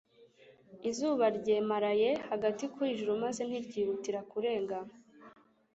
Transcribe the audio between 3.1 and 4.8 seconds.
maze ntiryihutira kurenga